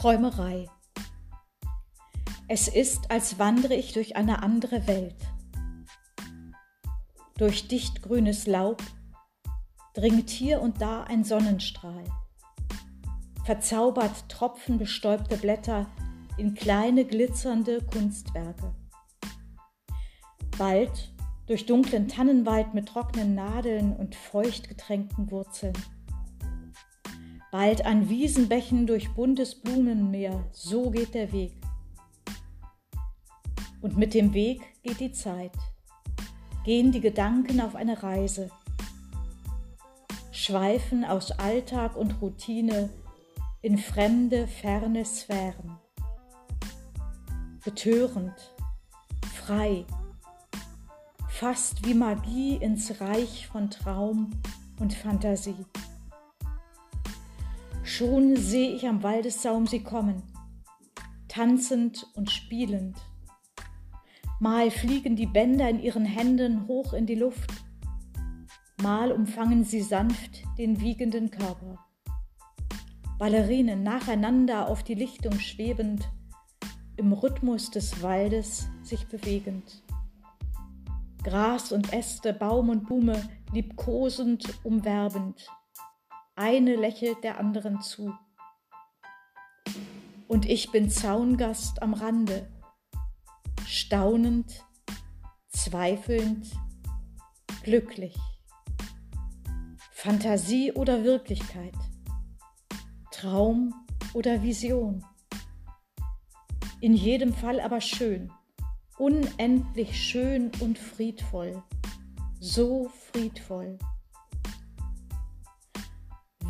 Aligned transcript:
Träumerei. 0.00 0.68
Es 2.46 2.68
ist, 2.68 3.10
als 3.10 3.40
wandere 3.40 3.74
ich 3.74 3.94
durch 3.94 4.14
eine 4.14 4.44
andere 4.44 4.86
Welt. 4.86 5.16
Durch 7.36 7.66
dichtgrünes 7.66 8.46
Laub 8.46 8.80
dringt 9.94 10.30
hier 10.30 10.62
und 10.62 10.80
da 10.80 11.02
ein 11.02 11.24
Sonnenstrahl. 11.24 12.04
Verzaubert 13.44 14.28
tropfen 14.28 14.78
bestäubte 14.78 15.36
Blätter 15.36 15.86
in 16.36 16.54
kleine 16.54 17.04
glitzernde 17.04 17.82
Kunstwerke. 17.82 18.76
Bald 20.56 21.12
durch 21.48 21.66
dunklen 21.66 22.06
Tannenwald 22.06 22.72
mit 22.72 22.86
trockenen 22.86 23.34
Nadeln 23.34 23.96
und 23.96 24.14
feucht 24.14 24.68
getränkten 24.68 25.32
Wurzeln 25.32 25.74
bald 27.50 27.84
an 27.86 28.08
Wiesenbächen 28.08 28.86
durch 28.86 29.14
buntes 29.14 29.54
Blumenmeer, 29.54 30.44
so 30.52 30.90
geht 30.90 31.14
der 31.14 31.32
Weg. 31.32 31.52
Und 33.80 33.96
mit 33.96 34.14
dem 34.14 34.34
Weg 34.34 34.60
geht 34.82 35.00
die 35.00 35.12
Zeit, 35.12 35.56
gehen 36.64 36.92
die 36.92 37.00
Gedanken 37.00 37.60
auf 37.60 37.76
eine 37.76 38.02
Reise, 38.02 38.50
schweifen 40.32 41.04
aus 41.04 41.30
Alltag 41.32 41.96
und 41.96 42.20
Routine 42.20 42.90
in 43.62 43.78
fremde, 43.78 44.46
ferne 44.46 45.04
Sphären. 45.04 45.78
Betörend, 47.64 48.54
frei, 49.34 49.84
fast 51.28 51.84
wie 51.86 51.94
Magie 51.94 52.56
ins 52.56 53.00
Reich 53.00 53.46
von 53.46 53.70
Traum 53.70 54.30
und 54.80 54.94
Fantasie. 54.94 55.66
Schon 57.88 58.36
seh 58.36 58.66
ich 58.66 58.86
am 58.86 59.02
Waldessaum 59.02 59.66
sie 59.66 59.82
kommen, 59.82 60.22
tanzend 61.26 62.06
und 62.14 62.30
spielend. 62.30 62.98
Mal 64.40 64.70
fliegen 64.70 65.16
die 65.16 65.26
Bänder 65.26 65.70
in 65.70 65.80
ihren 65.80 66.04
Händen 66.04 66.68
hoch 66.68 66.92
in 66.92 67.06
die 67.06 67.14
Luft, 67.14 67.50
mal 68.82 69.10
umfangen 69.10 69.64
sie 69.64 69.80
sanft 69.80 70.42
den 70.58 70.82
wiegenden 70.82 71.30
Körper. 71.30 71.78
Ballerinen 73.18 73.82
nacheinander 73.84 74.68
auf 74.68 74.82
die 74.82 74.94
Lichtung 74.94 75.40
schwebend, 75.40 76.10
im 76.98 77.14
Rhythmus 77.14 77.70
des 77.70 78.02
Waldes 78.02 78.68
sich 78.82 79.08
bewegend. 79.08 79.82
Gras 81.24 81.72
und 81.72 81.94
Äste, 81.94 82.34
Baum 82.34 82.68
und 82.68 82.84
Blume 82.84 83.26
liebkosend, 83.50 84.62
umwerbend 84.62 85.48
eine 86.38 86.76
lächelt 86.76 87.24
der 87.24 87.38
anderen 87.38 87.80
zu. 87.80 88.14
Und 90.28 90.46
ich 90.46 90.70
bin 90.70 90.88
Zaungast 90.88 91.82
am 91.82 91.94
Rande, 91.94 92.48
staunend, 93.66 94.64
zweifelnd, 95.48 96.46
glücklich. 97.64 98.16
Fantasie 99.90 100.72
oder 100.72 101.02
Wirklichkeit, 101.02 101.74
Traum 103.10 103.74
oder 104.14 104.42
Vision. 104.42 105.04
In 106.80 106.94
jedem 106.94 107.32
Fall 107.32 107.58
aber 107.58 107.80
schön, 107.80 108.32
unendlich 108.96 110.00
schön 110.00 110.52
und 110.60 110.78
friedvoll, 110.78 111.64
so 112.38 112.88
friedvoll. 113.10 113.76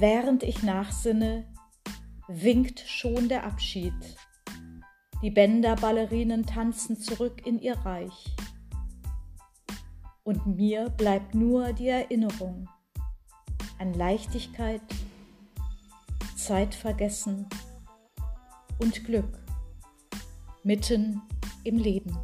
Während 0.00 0.44
ich 0.44 0.62
nachsinne, 0.62 1.44
winkt 2.28 2.78
schon 2.86 3.28
der 3.28 3.42
Abschied. 3.42 3.92
Die 5.22 5.30
Bänderballerinen 5.30 6.46
tanzen 6.46 7.00
zurück 7.00 7.44
in 7.44 7.58
ihr 7.58 7.76
Reich. 7.78 8.36
Und 10.22 10.46
mir 10.46 10.88
bleibt 10.90 11.34
nur 11.34 11.72
die 11.72 11.88
Erinnerung 11.88 12.68
an 13.80 13.92
Leichtigkeit, 13.92 14.82
Zeitvergessen 16.36 17.48
und 18.78 19.04
Glück 19.04 19.40
mitten 20.62 21.22
im 21.64 21.76
Leben. 21.76 22.16